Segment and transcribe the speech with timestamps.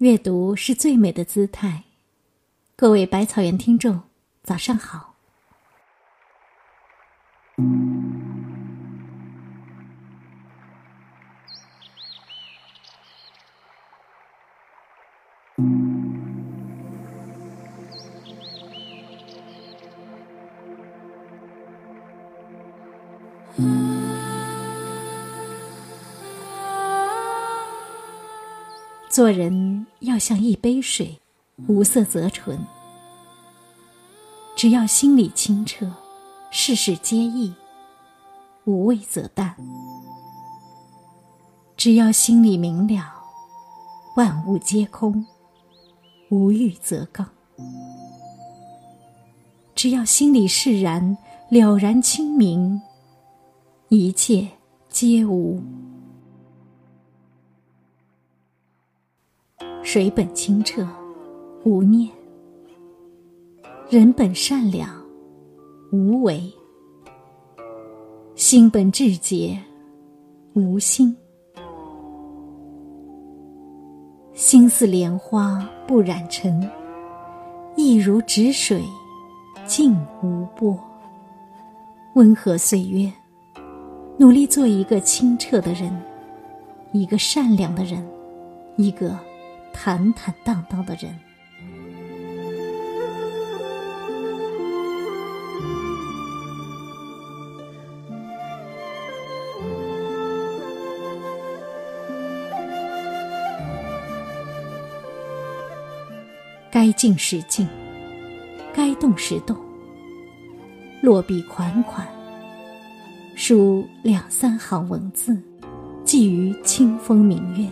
[0.00, 1.82] 阅读是最美的姿态。
[2.74, 4.00] 各位百草园听众，
[4.42, 5.16] 早上好。
[29.10, 31.18] 做人要像一杯水，
[31.66, 32.64] 无色则纯。
[34.54, 35.92] 只要心里清澈，
[36.52, 37.52] 事事皆易，
[38.66, 39.56] 无味则淡。
[41.76, 43.02] 只要心里明了，
[44.14, 45.26] 万物皆空，
[46.28, 47.28] 无欲则刚。
[49.74, 52.80] 只要心里释然，了然清明，
[53.88, 54.46] 一切
[54.88, 55.60] 皆无。
[59.82, 60.86] 水本清澈，
[61.64, 62.08] 无念；
[63.88, 64.88] 人本善良，
[65.90, 66.38] 无为；
[68.36, 69.58] 心本至洁，
[70.52, 71.16] 无心。
[74.32, 76.70] 心似莲花不染尘，
[77.74, 78.82] 意如止水
[79.66, 80.78] 静无波。
[82.14, 83.10] 温和岁月，
[84.18, 85.90] 努力做一个清澈的人，
[86.92, 88.06] 一个善良的人，
[88.76, 89.18] 一个。
[89.72, 91.18] 坦坦荡荡的人，
[106.70, 107.66] 该静时静，
[108.72, 109.56] 该动时动。
[111.02, 112.06] 落笔款款，
[113.34, 115.42] 书两三行文字，
[116.04, 117.66] 寄于清风明月。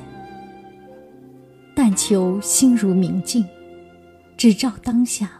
[1.80, 3.46] 但求心如明镜，
[4.36, 5.30] 只照当下。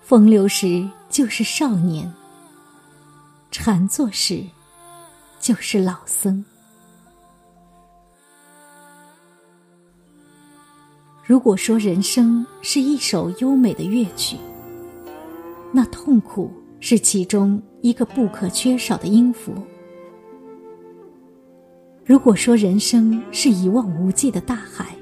[0.00, 2.08] 风流时就是少年，
[3.50, 4.44] 禅坐时
[5.40, 6.44] 就是老僧。
[11.24, 14.36] 如果说人生是一首优美的乐曲，
[15.72, 19.52] 那痛苦是其中一个不可缺少的音符。
[22.08, 24.96] 如果说人生是一望无际的大海，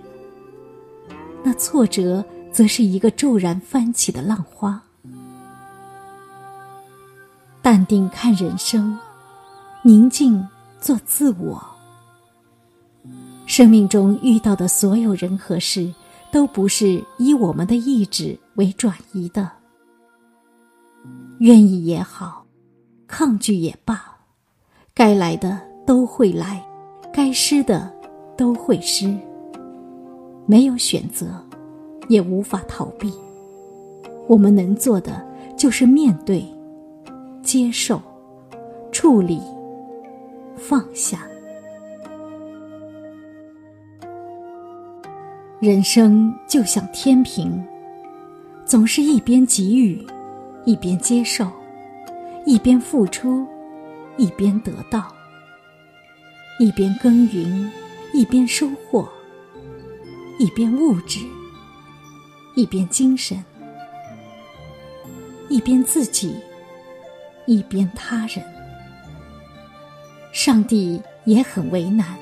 [1.45, 4.83] 那挫折则是一个骤然翻起的浪花。
[7.63, 8.99] 淡定看人生，
[9.85, 10.45] 宁静
[10.81, 11.65] 做自我。
[13.47, 15.95] 生命中遇到的所有人和事，
[16.33, 19.49] 都不是以我们的意志为转移的。
[21.39, 22.45] 愿意也好，
[23.07, 24.03] 抗拒也罢，
[24.93, 26.61] 该来的都会来。
[27.17, 27.91] 该失的
[28.37, 29.11] 都会失，
[30.45, 31.29] 没有选择，
[32.11, 33.11] 也无法逃避。
[34.29, 35.27] 我们能做的
[35.57, 36.45] 就是面对、
[37.43, 37.99] 接受、
[38.93, 39.41] 处理、
[40.57, 41.27] 放下。
[45.59, 47.65] 人生就像天平，
[48.67, 50.07] 总是一边给予，
[50.67, 51.47] 一边接受，
[52.45, 53.47] 一边付出，
[54.19, 55.16] 一边得到。
[56.59, 57.71] 一边耕耘，
[58.15, 59.07] 一边收获；
[60.39, 61.21] 一边物质，
[62.55, 63.37] 一边精神；
[65.51, 66.35] 一边自己，
[67.47, 68.43] 一边他人。
[70.33, 72.17] 上帝也很为难，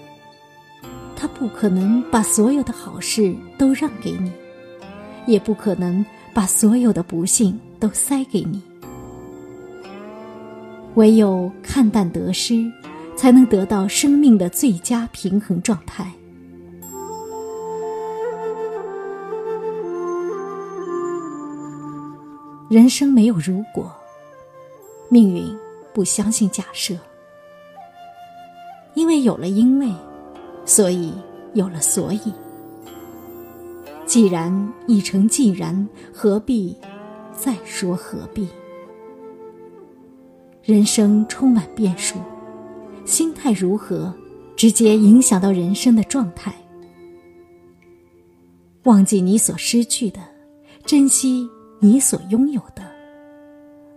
[1.15, 4.33] 他不可能把所有的好事都让给你，
[5.29, 8.61] 也不可能把所有的不幸都塞给你。
[10.97, 12.69] 唯有看淡得失。
[13.17, 16.13] 才能得到生命的最佳平衡状态。
[22.71, 23.93] 人生没有如果，
[25.09, 25.57] 命运
[25.93, 26.97] 不相信假设，
[28.95, 29.89] 因为有了因为，
[30.65, 31.13] 所以
[31.53, 32.33] 有了所以。
[34.07, 36.77] 既然已成既然，何必
[37.33, 38.49] 再说何必？
[40.63, 42.19] 人生充满变数。
[43.05, 44.13] 心态如何，
[44.57, 46.55] 直接影响到人生的状态。
[48.85, 50.21] 忘记你所失去的，
[50.85, 51.49] 珍惜
[51.81, 52.83] 你所拥有的。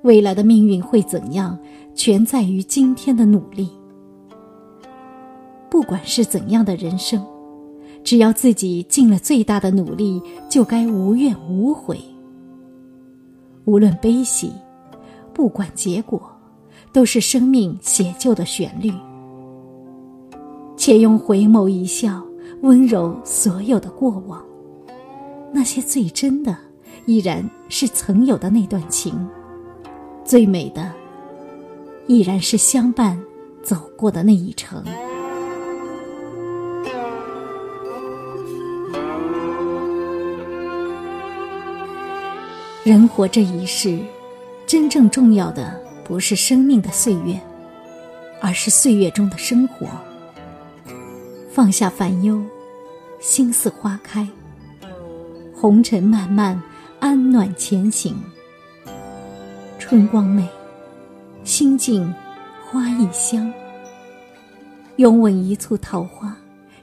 [0.04, 1.58] 未来的命运会怎样，
[1.96, 3.70] 全在于今天的努力。
[5.70, 7.26] 不管是怎样的人生，
[8.04, 12.00] 只要自己尽了最大的努力，就该无怨无悔。
[13.66, 14.52] 无论悲喜，
[15.34, 16.37] 不管结果。
[16.92, 18.92] 都是生命写就的旋律，
[20.76, 22.24] 且用回眸一笑，
[22.62, 24.44] 温柔所有的过往。
[25.54, 26.58] 那些最真的，
[27.06, 29.14] 依然是曾有的那段情；
[30.26, 30.92] 最美的，
[32.08, 33.20] 依然是相伴
[33.64, 34.84] 走过的那一程。
[42.84, 44.00] 人活这一世，
[44.66, 47.38] 真正重要的不是生命的岁月，
[48.40, 49.86] 而是岁月中的生活。
[51.52, 52.42] 放下烦忧，
[53.20, 54.26] 心似花开。
[55.54, 56.62] 红尘漫漫，
[57.02, 58.16] 安暖前行。
[59.78, 60.48] 春光美，
[61.44, 62.14] 心静，
[62.66, 63.52] 花亦香。
[64.96, 66.34] 拥吻一簇桃花，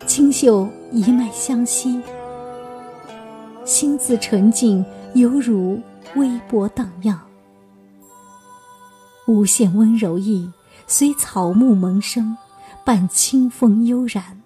[0.06, 1.98] 清秀一脉相惜。
[3.64, 4.84] 心自纯净，
[5.14, 5.80] 犹如。
[6.16, 7.18] 微波荡漾，
[9.26, 10.50] 无限温柔意
[10.86, 12.36] 随草木萌生，
[12.84, 14.42] 伴清风悠然。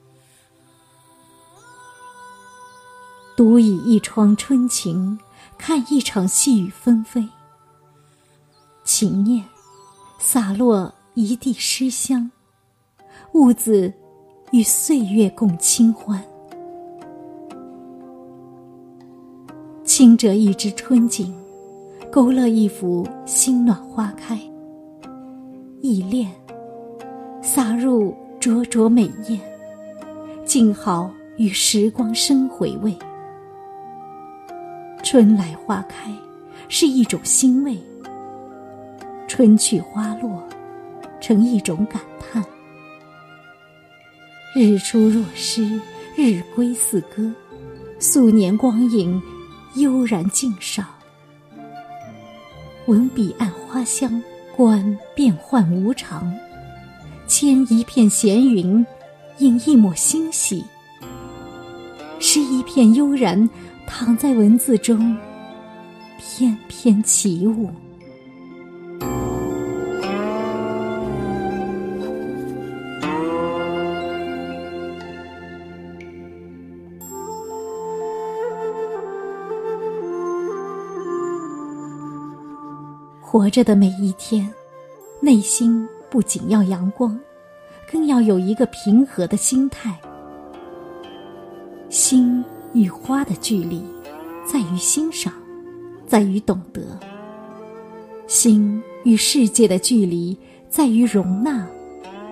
[3.37, 5.19] 独倚一窗春晴，
[5.57, 7.29] 看一场细雨纷飞。
[8.85, 9.45] 情念
[10.19, 12.31] 洒落一地诗香，
[13.33, 13.93] 兀自
[14.53, 16.23] 与岁月共清欢。
[19.85, 21.35] 轻折一枝春景。
[22.11, 24.41] 勾勒一幅心暖花开，
[25.89, 26.31] 意恋
[27.41, 29.41] 洒入灼灼美艳，
[30.45, 32.95] 静好与时光生回味。
[35.03, 36.13] 春来花开
[36.69, 37.75] 是一种欣慰，
[39.27, 40.47] 春去花落
[41.23, 42.45] 成一种感叹。
[44.55, 45.81] 日出若诗，
[46.15, 47.33] 日归似歌，
[47.99, 49.23] 素年光影
[49.77, 50.87] 悠然静赏。
[52.85, 54.23] 闻彼岸花香，
[54.59, 56.35] 观变幻无常，
[57.29, 58.85] 牵一片闲云，
[59.39, 60.65] 引一抹欣喜，
[62.19, 63.49] 拾一片悠然，
[63.87, 65.17] 躺在文字中，
[66.19, 67.71] 翩翩起舞。
[83.39, 84.53] 活着的每一天，
[85.21, 87.17] 内心不仅要阳光，
[87.89, 89.97] 更要有一个平和的心态。
[91.89, 92.45] 心
[92.75, 93.85] 与花的距离，
[94.45, 95.33] 在于欣赏，
[96.05, 96.83] 在于懂得；
[98.27, 100.37] 心与世界的距离，
[100.69, 101.65] 在于容纳，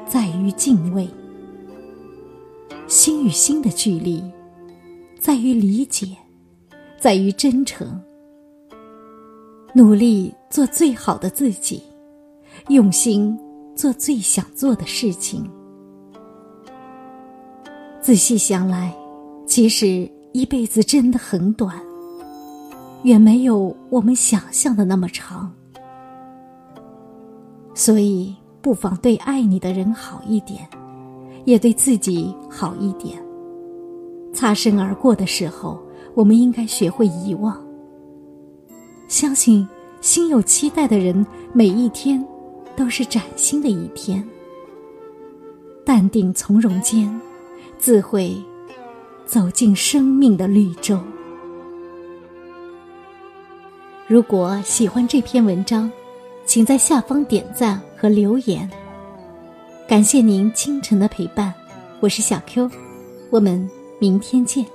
[0.09, 1.06] 在于敬畏；
[2.88, 4.25] 心与心的距离，
[5.20, 6.17] 在于理解，
[6.99, 8.02] 在于真诚。
[9.76, 11.82] 努力做最好的自己，
[12.69, 13.38] 用心
[13.75, 15.46] 做最想做的事情。
[18.00, 18.90] 仔细想来，
[19.44, 21.78] 其实一辈子真的很短，
[23.02, 25.52] 远没有我们想象的那么长。
[27.75, 30.67] 所以，不妨对爱你的人好一点，
[31.44, 33.23] 也对自己好一点。
[34.32, 35.78] 擦身而过的时候，
[36.14, 37.65] 我们应该学会遗忘。
[39.08, 39.67] 相信
[40.00, 42.25] 心有期待的人，每一天
[42.75, 44.26] 都是崭新的一天。
[45.85, 47.20] 淡定从容间，
[47.79, 48.37] 自会
[49.25, 50.99] 走进生命的绿洲。
[54.09, 55.90] 如果喜欢这篇文章，
[56.45, 58.69] 请在下方点赞和留言。
[59.88, 61.54] 感谢您清晨的陪伴，
[62.00, 62.69] 我是小 Q，
[63.30, 63.69] 我们
[64.00, 64.66] 明天见。